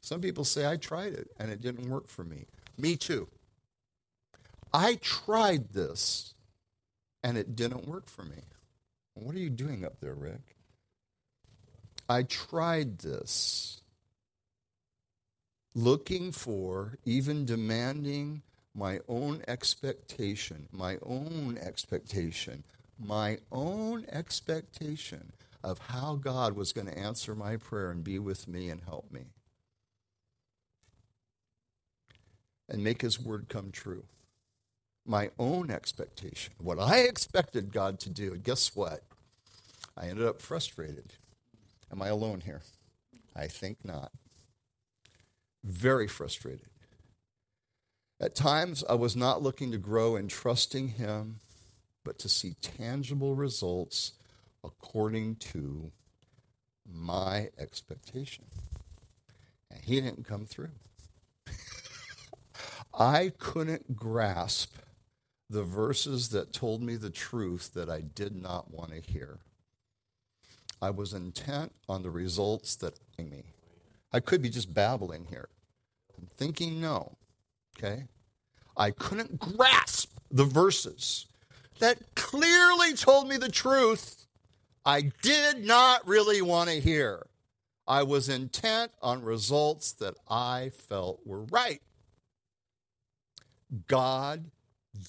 [0.00, 2.46] Some people say, I tried it and it didn't work for me.
[2.78, 3.28] Me too.
[4.72, 6.34] I tried this
[7.22, 8.42] and it didn't work for me.
[9.14, 10.56] What are you doing up there, Rick?
[12.08, 13.82] I tried this
[15.78, 18.42] looking for, even demanding
[18.74, 22.64] my own expectation, my own expectation,
[22.98, 25.32] my own expectation
[25.64, 29.12] of how God was going to answer my prayer and be with me and help
[29.12, 29.26] me.
[32.68, 34.04] And make his word come true.
[35.06, 38.34] my own expectation, what I expected God to do.
[38.34, 39.00] And guess what?
[39.96, 41.14] I ended up frustrated.
[41.90, 42.62] Am I alone here?
[43.34, 44.12] I think not.
[45.64, 46.68] Very frustrated.
[48.20, 51.40] At times, I was not looking to grow in trusting Him,
[52.04, 54.12] but to see tangible results
[54.64, 55.92] according to
[56.90, 58.44] my expectation.
[59.70, 60.70] And He didn't come through.
[62.94, 64.74] I couldn't grasp
[65.50, 69.38] the verses that told me the truth that I did not want to hear.
[70.80, 73.44] I was intent on the results that me.
[74.12, 75.48] I could be just babbling here.
[76.16, 77.16] I'm thinking no.
[77.76, 78.04] Okay?
[78.76, 81.26] I couldn't grasp the verses
[81.78, 84.26] that clearly told me the truth
[84.84, 87.26] I did not really want to hear.
[87.86, 91.80] I was intent on results that I felt were right.
[93.86, 94.50] God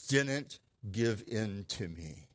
[0.08, 0.60] didn't
[0.92, 2.29] give in to me.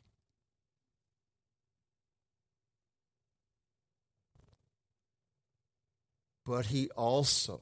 [6.44, 7.60] But he also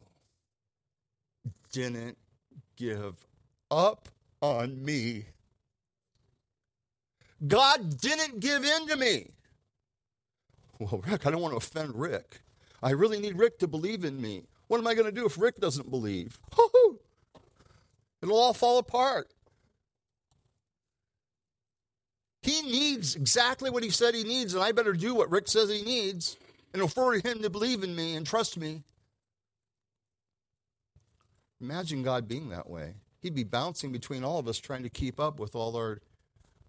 [1.73, 2.18] didn't
[2.77, 3.27] give
[3.71, 4.09] up
[4.40, 5.27] on me.
[7.47, 9.31] God didn't give in to me.
[10.79, 12.42] Well, Rick, I don't want to offend Rick.
[12.83, 14.45] I really need Rick to believe in me.
[14.66, 16.38] What am I going to do if Rick doesn't believe?
[18.23, 19.29] It'll all fall apart.
[22.42, 25.71] He needs exactly what he said he needs, and I better do what Rick says
[25.71, 26.37] he needs
[26.72, 28.82] and for him to believe in me and trust me.
[31.61, 32.94] Imagine God being that way.
[33.20, 36.00] He'd be bouncing between all of us trying to keep up with all our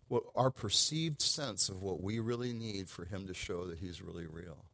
[0.07, 4.01] what our perceived sense of what we really need for him to show that he's
[4.01, 4.65] really real.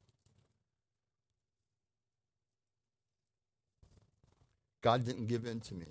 [4.81, 5.87] God didn't give in to me.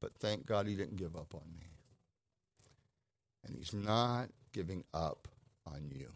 [0.00, 1.66] But thank God he didn't give up on me.
[3.44, 5.28] And he's not giving up
[5.66, 6.08] on you.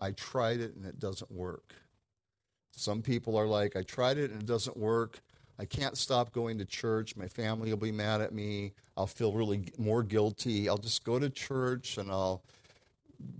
[0.00, 1.74] I tried it and it doesn't work.
[2.72, 5.20] Some people are like, I tried it and it doesn't work.
[5.58, 7.16] I can't stop going to church.
[7.16, 8.74] My family will be mad at me.
[8.96, 10.68] I'll feel really more guilty.
[10.68, 12.44] I'll just go to church and I'll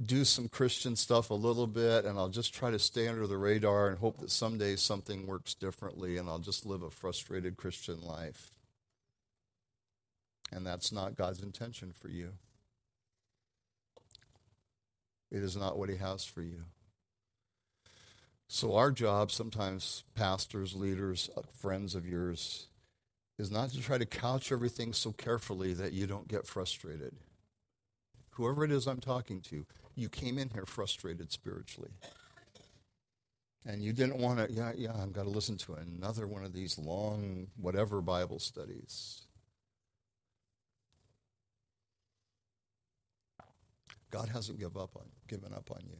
[0.04, 3.36] do some Christian stuff a little bit and I'll just try to stay under the
[3.36, 8.00] radar and hope that someday something works differently and I'll just live a frustrated Christian
[8.02, 8.50] life.
[10.50, 12.32] And that's not God's intention for you.
[15.30, 16.64] It is not what He has for you.
[18.48, 22.68] So, our job, sometimes pastors, leaders, uh, friends of yours,
[23.38, 27.14] is not to try to couch everything so carefully that you don't get frustrated.
[28.30, 31.90] Whoever it is I'm talking to, you came in here frustrated spiritually.
[33.66, 36.54] And you didn't want to, yeah, yeah, I've got to listen to another one of
[36.54, 39.27] these long, whatever Bible studies.
[44.10, 45.98] God hasn't give up on, given up on you.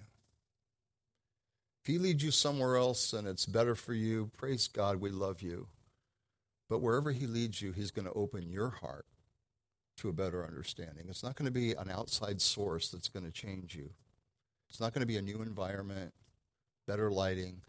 [1.82, 5.42] If He leads you somewhere else and it's better for you, praise God, we love
[5.42, 5.68] you.
[6.68, 9.06] But wherever He leads you, He's going to open your heart
[9.98, 11.06] to a better understanding.
[11.08, 13.90] It's not going to be an outside source that's going to change you.
[14.70, 16.12] It's not going to be a new environment,
[16.86, 17.62] better lighting,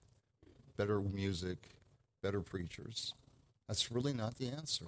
[0.77, 1.57] better music,
[2.21, 3.13] better preachers.
[3.67, 4.87] That's really not the answer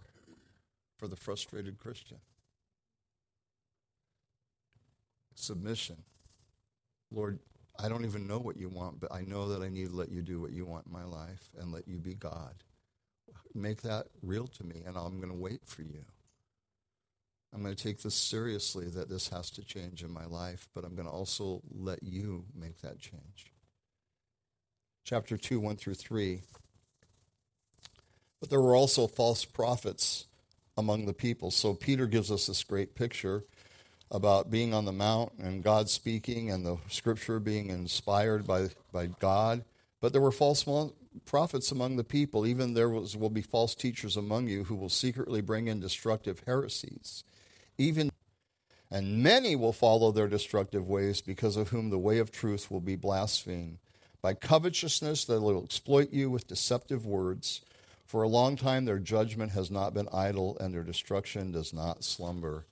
[0.97, 2.17] for the frustrated Christian.
[5.35, 5.97] Submission.
[7.11, 7.39] Lord,
[7.79, 10.11] I don't even know what you want, but I know that I need to let
[10.11, 12.55] you do what you want in my life and let you be God.
[13.53, 16.05] Make that real to me, and I'm going to wait for you.
[17.53, 20.85] I'm going to take this seriously that this has to change in my life, but
[20.85, 23.51] I'm going to also let you make that change.
[25.03, 26.41] Chapter 2, 1 through 3.
[28.39, 30.27] But there were also false prophets
[30.77, 31.51] among the people.
[31.51, 33.43] So Peter gives us this great picture
[34.11, 39.07] about being on the mount and God speaking and the scripture being inspired by, by
[39.07, 39.63] God.
[40.01, 40.65] But there were false
[41.25, 42.45] prophets among the people.
[42.45, 46.43] Even there was, will be false teachers among you who will secretly bring in destructive
[46.45, 47.23] heresies
[47.81, 48.11] even
[48.93, 52.81] and many will follow their destructive ways because of whom the way of truth will
[52.81, 53.79] be blasphemed
[54.21, 57.61] by covetousness they will exploit you with deceptive words
[58.05, 62.03] for a long time their judgment has not been idle and their destruction does not
[62.03, 62.65] slumber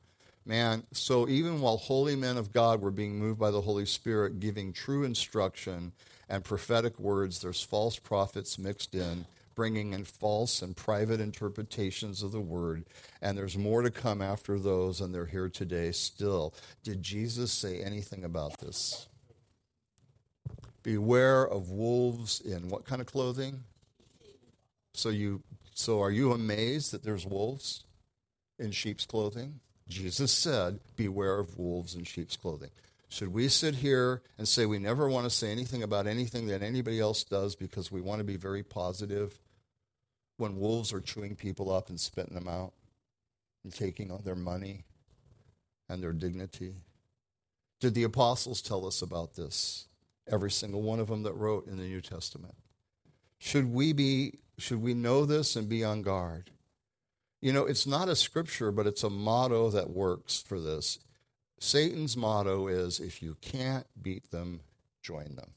[0.50, 4.39] man so even while holy men of god were being moved by the holy spirit
[4.39, 5.93] giving true instruction
[6.28, 9.26] and prophetic words there's false prophets mixed in
[9.60, 12.86] bringing in false and private interpretations of the word.
[13.22, 16.54] And there's more to come after those, and they're here today still.
[16.82, 19.10] Did Jesus say anything about this?
[20.82, 23.66] Beware of wolves in what kind of clothing?
[24.93, 25.43] So you
[25.74, 27.84] So are you amazed that there's wolves
[28.60, 29.60] in sheep's clothing?
[29.89, 32.69] Jesus said, Beware of wolves in sheep's clothing.
[33.09, 36.61] Should we sit here and say we never want to say anything about anything that
[36.61, 39.39] anybody else does because we want to be very positive
[40.37, 42.73] when wolves are chewing people up and spitting them out
[43.63, 44.85] and taking all their money
[45.89, 46.75] and their dignity?
[47.79, 49.87] Did the apostles tell us about this?
[50.31, 52.55] Every single one of them that wrote in the New Testament.
[53.39, 56.51] Should we be should we know this and be on guard?
[57.41, 60.99] You know, it's not a scripture, but it's a motto that works for this.
[61.59, 64.61] Satan's motto is if you can't beat them,
[65.01, 65.51] join them.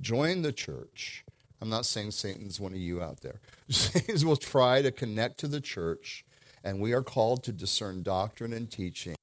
[0.00, 1.24] Join the church.
[1.60, 3.40] I'm not saying Satan's one of you out there.
[3.68, 6.24] Satan will try to connect to the church,
[6.64, 9.14] and we are called to discern doctrine and teaching.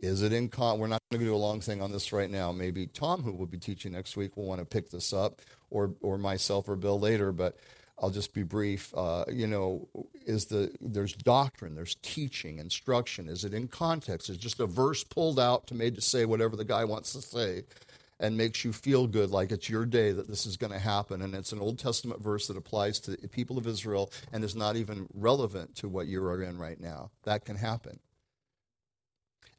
[0.00, 0.78] Is it in con?
[0.78, 2.52] We're not going to do a long thing on this right now.
[2.52, 5.94] Maybe Tom, who will be teaching next week, will want to pick this up, or
[6.02, 7.32] or myself or Bill later.
[7.32, 7.56] But
[7.98, 8.92] I'll just be brief.
[8.94, 9.88] Uh, you know,
[10.26, 13.28] is the there's doctrine, there's teaching, instruction.
[13.28, 14.28] Is it in context?
[14.28, 17.22] Is just a verse pulled out to made to say whatever the guy wants to
[17.22, 17.62] say,
[18.18, 21.22] and makes you feel good, like it's your day that this is going to happen.
[21.22, 24.56] And it's an Old Testament verse that applies to the people of Israel and is
[24.56, 27.10] not even relevant to what you are in right now.
[27.24, 28.00] That can happen.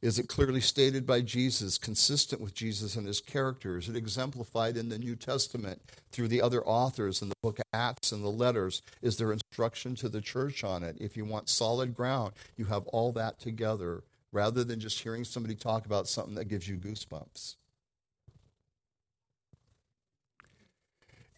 [0.00, 3.78] Is it clearly stated by Jesus, consistent with Jesus and his character?
[3.78, 5.82] Is it exemplified in the New Testament
[6.12, 8.80] through the other authors in the book of Acts and the letters?
[9.02, 10.96] Is there instruction to the church on it?
[11.00, 15.56] If you want solid ground, you have all that together rather than just hearing somebody
[15.56, 17.56] talk about something that gives you goosebumps.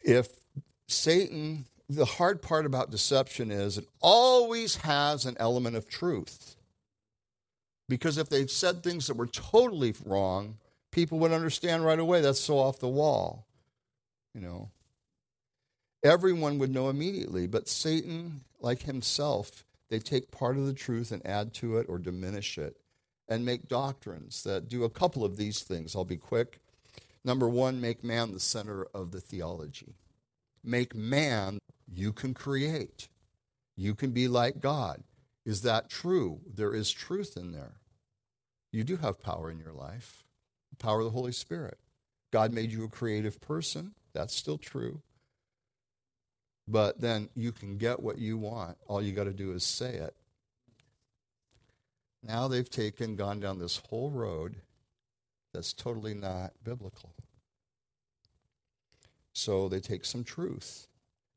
[0.03, 0.29] If
[0.87, 6.57] Satan, the hard part about deception is it always has an element of truth.
[7.91, 10.59] Because if they said things that were totally wrong,
[10.93, 13.47] people would understand right away that's so off the wall.
[14.33, 14.71] You know,
[16.05, 21.27] everyone would know immediately, but Satan, like himself, they take part of the truth and
[21.27, 22.77] add to it or diminish it
[23.29, 25.97] and make doctrines that do a couple of these things.
[25.97, 26.61] I'll be quick.
[27.25, 29.97] Number one, make man the center of the theology.
[30.63, 31.59] Make man,
[31.93, 33.09] you can create.
[33.77, 35.03] You can be like God.
[35.45, 36.41] Is that true?
[36.47, 37.80] There is truth in there.
[38.73, 40.23] You do have power in your life,
[40.79, 41.79] power of the Holy Spirit.
[42.31, 43.95] God made you a creative person.
[44.13, 45.03] That's still true.
[46.69, 48.77] But then you can get what you want.
[48.87, 50.15] All you got to do is say it.
[52.23, 54.57] Now they've taken, gone down this whole road
[55.53, 57.15] that's totally not biblical.
[59.33, 60.87] So they take some truth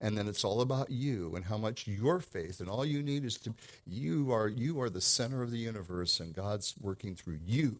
[0.03, 3.23] and then it's all about you and how much your faith and all you need
[3.23, 3.55] is to
[3.87, 7.79] you are you are the center of the universe and God's working through you.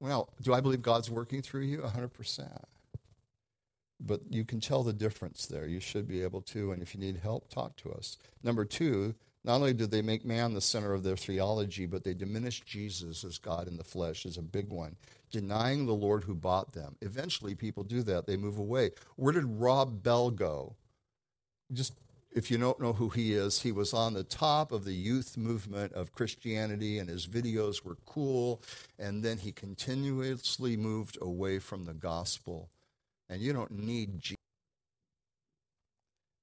[0.00, 1.80] Well, do I believe God's working through you?
[1.80, 2.64] 100%.
[4.00, 5.66] But you can tell the difference there.
[5.66, 8.16] You should be able to and if you need help, talk to us.
[8.42, 12.12] Number 2, not only did they make man the center of their theology, but they
[12.12, 14.96] diminished Jesus as God in the flesh is a big one.
[15.30, 16.96] Denying the Lord who bought them.
[17.00, 18.26] Eventually, people do that.
[18.26, 18.90] They move away.
[19.16, 20.76] Where did Rob Bell go?
[21.72, 21.94] Just
[22.32, 25.36] if you don't know who he is, he was on the top of the youth
[25.36, 28.62] movement of Christianity, and his videos were cool.
[28.98, 32.68] And then he continuously moved away from the gospel.
[33.28, 34.39] And you don't need Jesus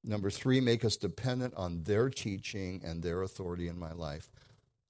[0.07, 4.29] Number three, make us dependent on their teaching and their authority in my life.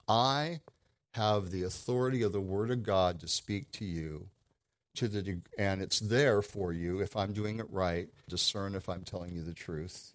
[0.06, 0.60] I
[1.14, 4.28] have the authority of the Word of God to speak to you,
[4.94, 8.08] to the and it's there for you if I'm doing it right.
[8.28, 10.12] Discern if I'm telling you the truth,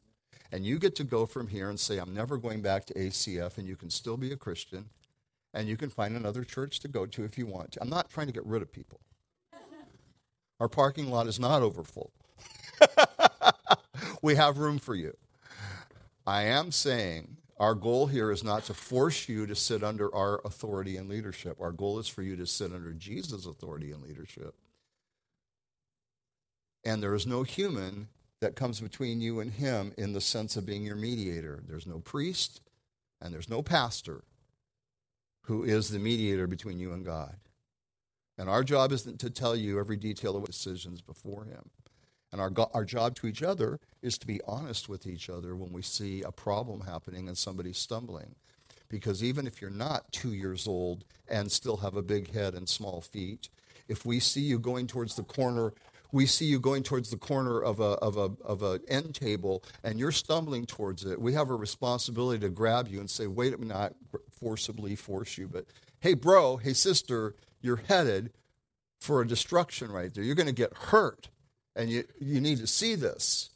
[0.54, 3.58] and you get to go from here and say, "I'm never going back to ACF,"
[3.58, 4.90] and you can still be a Christian,
[5.54, 7.82] and you can find another church to go to if you want to.
[7.82, 9.02] I'm not trying to get rid of people.
[10.62, 12.14] Our parking lot is not overfull.
[14.24, 15.16] we have room for you.
[16.26, 20.42] I am saying our goal here is not to force you to sit under our
[20.46, 21.58] authority and leadership.
[21.60, 24.56] Our goal is for you to sit under Jesus' authority and leadership.
[26.86, 28.08] And there is no human
[28.40, 31.62] that comes between you and him in the sense of being your mediator.
[31.68, 32.62] There's no priest
[33.22, 34.24] and there's no pastor
[35.44, 37.36] who is the mediator between you and God.
[38.38, 41.70] And our job isn't to tell you every detail of decisions before him.
[42.34, 45.72] And our, our job to each other is to be honest with each other when
[45.72, 48.34] we see a problem happening and somebody's stumbling.
[48.90, 52.68] Because even if you're not two years old and still have a big head and
[52.68, 53.50] small feet,
[53.88, 55.74] if we see you going towards the corner,
[56.12, 59.64] we see you going towards the corner of a of a of an end table
[59.84, 63.54] and you're stumbling towards it, we have a responsibility to grab you and say, "Wait
[63.54, 63.94] a minute, not
[64.32, 65.66] forcibly force you, but
[66.00, 68.32] hey, bro, hey, sister, you're headed
[69.00, 70.24] for a destruction right there.
[70.24, 71.30] You're going to get hurt."
[71.76, 73.50] And you, you need to see this.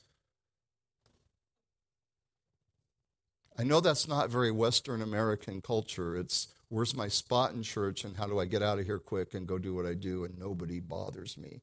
[3.59, 6.15] I know that's not very Western American culture.
[6.15, 9.33] It's where's my spot in church and how do I get out of here quick
[9.33, 11.61] and go do what I do and nobody bothers me.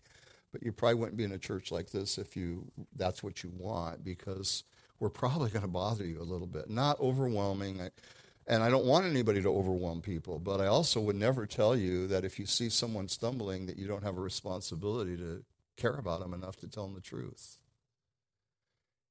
[0.53, 3.53] But you probably wouldn't be in a church like this if you that's what you
[3.57, 4.65] want because
[5.01, 6.71] we're probably going to bother you a little bit.
[6.71, 7.81] Not overwhelming.
[8.47, 12.07] And I don't want anybody to overwhelm people, but I also would never tell you
[12.09, 15.45] that if you see someone stumbling that you don't have a responsibility to
[15.77, 17.59] care about them enough to tell them the truth.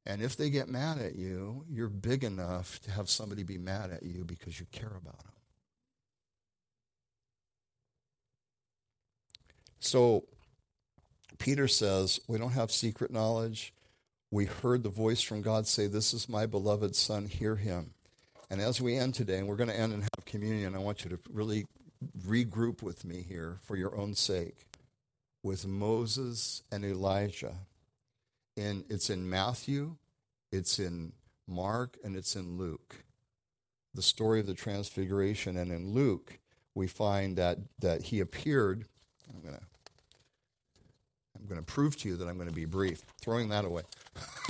[0.05, 3.91] And if they get mad at you, you're big enough to have somebody be mad
[3.91, 5.31] at you because you care about them.
[9.79, 10.25] So
[11.39, 13.73] Peter says, We don't have secret knowledge.
[14.31, 17.93] We heard the voice from God say, This is my beloved Son, hear him.
[18.49, 21.03] And as we end today, and we're going to end and have communion, I want
[21.03, 21.65] you to really
[22.27, 24.67] regroup with me here for your own sake
[25.43, 27.55] with Moses and Elijah
[28.55, 29.97] in it's in Matthew,
[30.51, 31.13] it's in
[31.47, 33.03] Mark, and it's in Luke.
[33.93, 35.57] The story of the transfiguration.
[35.57, 36.39] And in Luke,
[36.75, 38.85] we find that that he appeared.
[39.29, 39.61] I'm gonna
[41.37, 43.03] I'm gonna prove to you that I'm gonna be brief.
[43.21, 43.83] Throwing that away.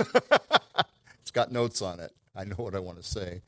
[1.20, 2.12] it's got notes on it.
[2.36, 3.42] I know what I want to say.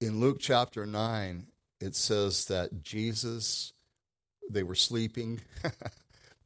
[0.00, 1.46] In Luke chapter 9,
[1.80, 3.72] it says that Jesus,
[4.50, 5.40] they were sleeping.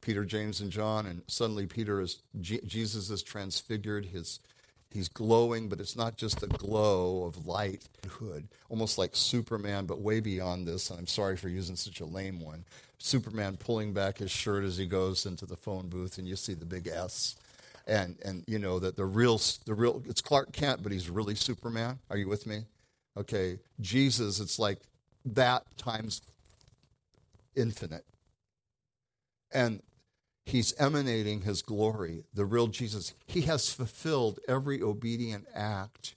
[0.01, 4.05] Peter, James, and John, and suddenly Peter is Jesus is transfigured.
[4.05, 4.39] His
[4.91, 10.01] he's glowing, but it's not just a glow of light hood, almost like Superman, but
[10.01, 10.89] way beyond this.
[10.89, 12.65] And I'm sorry for using such a lame one.
[12.99, 16.53] Superman pulling back his shirt as he goes into the phone booth, and you see
[16.53, 17.35] the big S.
[17.87, 21.35] And and you know that the real the real it's Clark Kent, but he's really
[21.35, 21.99] Superman.
[22.09, 22.63] Are you with me?
[23.15, 24.79] Okay, Jesus, it's like
[25.25, 26.21] that times
[27.55, 28.05] infinite.
[29.51, 29.81] And
[30.45, 33.13] He's emanating his glory, the real Jesus.
[33.25, 36.15] He has fulfilled every obedient act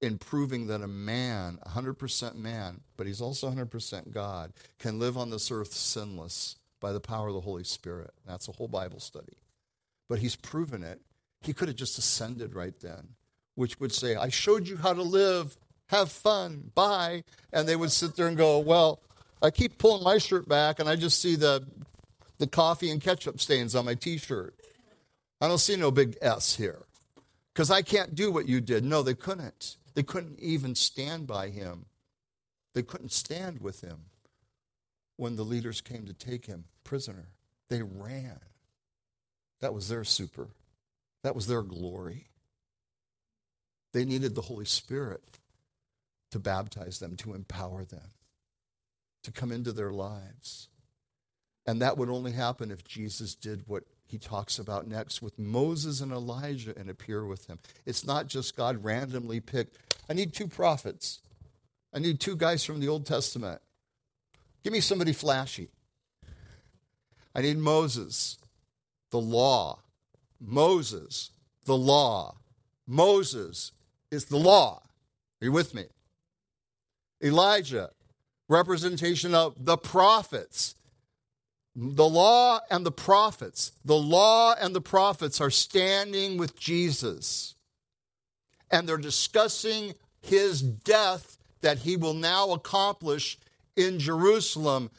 [0.00, 5.30] in proving that a man, 100% man, but he's also 100% God, can live on
[5.30, 8.10] this earth sinless by the power of the Holy Spirit.
[8.26, 9.36] That's a whole Bible study.
[10.08, 11.00] But he's proven it.
[11.40, 13.08] He could have just ascended right then,
[13.54, 15.56] which would say, I showed you how to live,
[15.88, 17.24] have fun, bye.
[17.52, 19.00] And they would sit there and go, Well,
[19.44, 21.66] I keep pulling my shirt back and I just see the
[22.38, 24.54] the coffee and ketchup stains on my t shirt.
[25.40, 26.82] I don't see no big S here
[27.52, 28.84] because I can't do what you did.
[28.84, 29.76] No, they couldn't.
[29.94, 31.86] They couldn't even stand by him.
[32.74, 34.06] They couldn't stand with him
[35.16, 37.28] when the leaders came to take him prisoner.
[37.68, 38.40] They ran.
[39.60, 40.48] That was their super,
[41.22, 42.28] that was their glory.
[43.92, 45.38] They needed the Holy Spirit
[46.32, 48.10] to baptize them, to empower them,
[49.24, 50.68] to come into their lives.
[51.66, 56.00] And that would only happen if Jesus did what he talks about next with Moses
[56.00, 57.58] and Elijah and appear with him.
[57.86, 61.20] It's not just God randomly picked, I need two prophets.
[61.92, 63.60] I need two guys from the Old Testament.
[64.62, 65.70] Give me somebody flashy.
[67.34, 68.38] I need Moses,
[69.10, 69.80] the law.
[70.40, 71.30] Moses,
[71.64, 72.36] the law.
[72.86, 73.72] Moses
[74.10, 74.82] is the law.
[75.40, 75.84] Are you with me?
[77.22, 77.90] Elijah,
[78.48, 80.74] representation of the prophets.
[81.76, 87.56] The law and the prophets, the law and the prophets are standing with Jesus.
[88.70, 93.38] And they're discussing his death that he will now accomplish
[93.76, 94.90] in Jerusalem.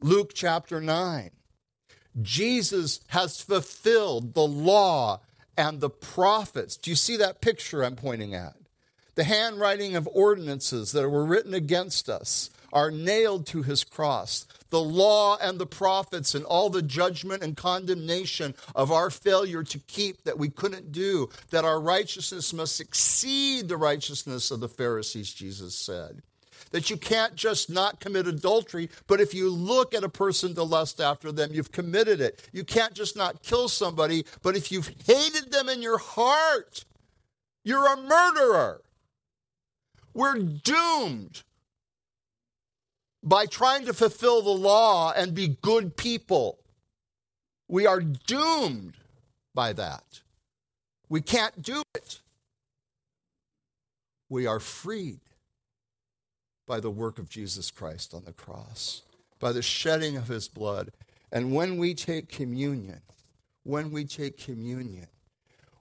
[0.00, 1.30] Luke chapter 9.
[2.22, 5.20] Jesus has fulfilled the law
[5.56, 6.76] and the prophets.
[6.76, 8.54] Do you see that picture I'm pointing at?
[9.14, 14.46] The handwriting of ordinances that were written against us are nailed to his cross.
[14.70, 19.78] The law and the prophets and all the judgment and condemnation of our failure to
[19.80, 25.32] keep that we couldn't do, that our righteousness must exceed the righteousness of the Pharisees,
[25.32, 26.22] Jesus said.
[26.72, 30.62] That you can't just not commit adultery, but if you look at a person to
[30.62, 32.48] lust after them, you've committed it.
[32.52, 36.84] You can't just not kill somebody, but if you've hated them in your heart,
[37.64, 38.82] you're a murderer.
[40.14, 41.42] We're doomed
[43.22, 46.58] by trying to fulfill the law and be good people.
[47.68, 48.94] We are doomed
[49.54, 50.20] by that.
[51.08, 52.20] We can't do it.
[54.28, 55.20] We are freed
[56.66, 59.02] by the work of Jesus Christ on the cross,
[59.40, 60.92] by the shedding of his blood.
[61.32, 63.00] And when we take communion,
[63.64, 65.08] when we take communion,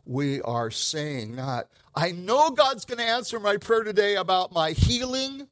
[0.05, 4.71] we are saying not, I know God's going to answer my prayer today about my
[4.71, 5.47] healing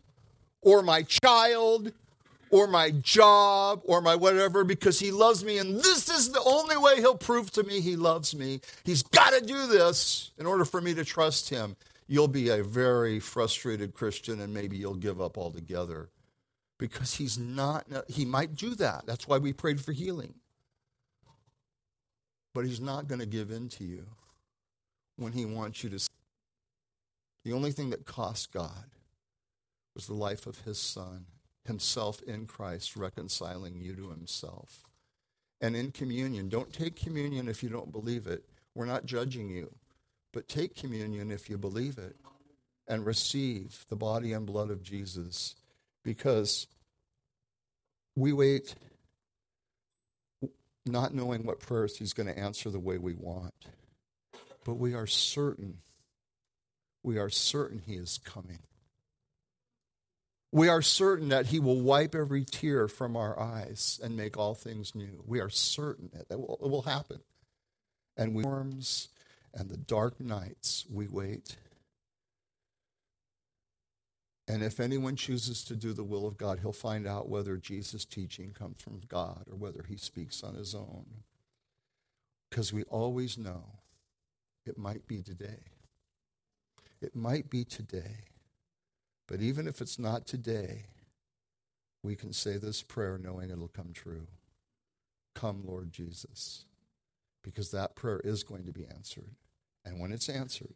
[0.61, 1.91] or my child
[2.49, 6.77] or my job or my whatever because he loves me and this is the only
[6.77, 8.61] way he'll prove to me he loves me.
[8.83, 11.75] He's got to do this in order for me to trust him.
[12.07, 16.09] you'll be a very frustrated Christian and maybe you'll give up altogether
[16.77, 19.05] because he's not, he might do that.
[19.05, 20.35] That's why we prayed for healing.
[22.53, 24.05] But he's not going to give in to you
[25.17, 26.07] when he wants you to.
[27.43, 28.85] The only thing that cost God
[29.97, 31.25] was the life of his son,
[31.65, 34.83] himself in Christ, reconciling you to himself.
[35.59, 38.43] And in communion, don't take communion if you don't believe it.
[38.75, 39.73] We're not judging you.
[40.33, 42.15] But take communion if you believe it
[42.87, 45.55] and receive the body and blood of Jesus
[46.03, 46.67] because
[48.15, 48.75] we wait
[50.85, 53.55] not knowing what prayers he's going to answer the way we want.
[54.63, 55.79] But we are certain,
[57.01, 58.59] we are certain he is coming.
[60.51, 64.55] We are certain that he will wipe every tear from our eyes and make all
[64.55, 65.21] things new.
[65.25, 67.19] We are certain that it will, happen.
[68.15, 69.09] And we storms
[69.53, 71.57] and the dark nights we wait.
[74.47, 78.05] And if anyone chooses to do the will of God, he'll find out whether Jesus'
[78.05, 81.05] teaching comes from God or whether he speaks on his own.
[82.49, 83.65] Because we always know
[84.65, 85.59] it might be today.
[87.01, 88.29] It might be today.
[89.27, 90.85] But even if it's not today,
[92.01, 94.27] we can say this prayer knowing it'll come true.
[95.35, 96.65] Come, Lord Jesus.
[97.43, 99.35] Because that prayer is going to be answered.
[99.85, 100.75] And when it's answered,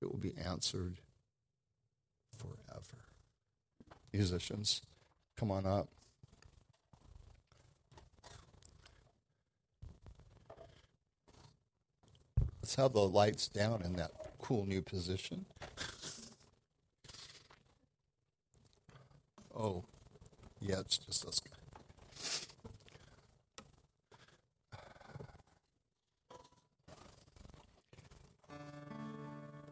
[0.00, 0.98] it will be answered
[2.36, 3.04] forever.
[4.12, 4.82] Musicians,
[5.36, 5.88] come on up.
[12.62, 14.10] Let's have the lights down in that
[14.40, 15.46] cool new position.
[19.58, 19.84] Oh,
[20.60, 21.40] yeah, it's just us.